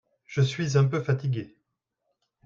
[0.25, 1.59] Je suis un peu fatigué.